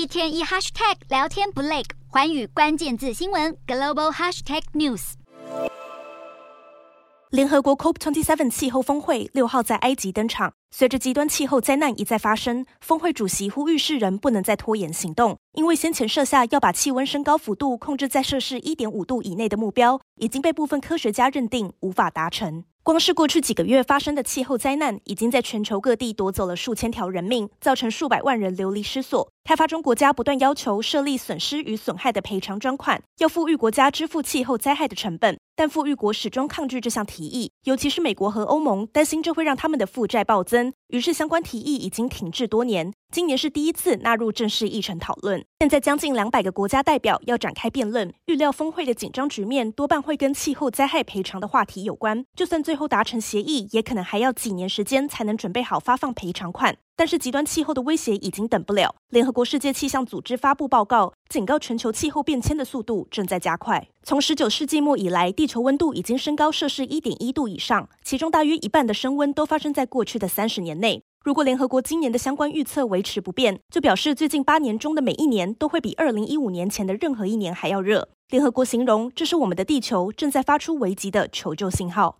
[0.00, 5.12] 一天一 hashtag 聊天不累，环宇关键字新闻 global hashtag news。
[7.28, 10.54] 联合国 COP27 气候峰会六号在埃及登场。
[10.70, 22.64] 随着极端气候灾难一再发生，峰会主席呼吁世人不能再拖延行动，因为先前设下要把气温升高幅度控制在摄氏一点五度以内的目标，已经被部分科学家认定无法达成。
[22.82, 29.30] 光是过去几个月发生的气候灾难，已经在全球各地夺走了数千条人命，造成数百万人流离失所。
[29.42, 40.72] 开发中国家不断要求设立损失与损害的赔偿专款，要富裕国家支付气候灾害的成本，但富裕国始终抗拒这项提议，尤其是美国和欧盟，担心这会让他们的负债暴增。
[40.88, 45.44] 于是相关提议已经停滞多年，今年是第一次纳入正式议程讨论。
[45.58, 52.24] 现在将近两百个国家代表要展开辩论，预料峰会的紧张局面多半会跟气候灾害赔偿的话题有关。
[52.36, 56.76] 就算最后达成协议，也可能还要几年时间才能准备好发放赔偿款。
[57.00, 58.94] 但是极端气候的威胁已经等不了。
[59.08, 63.88] 联合国世界气象组织发布报告，警告全球气候变迁的速度正在加快。
[64.02, 71.02] 从十九世纪末以来，地球温度已经升高摄氏一点一度以上，其中大约一半的升温都发生在过去的三十年内。
[71.24, 78.10] 如果联合国今年的相关预测维持不变，就表示最近八年中的每一年都会比二零一五年前的任何一年还要热。
[78.28, 82.18] 联合国形容这是我们的地球正在发出危急的求救信号。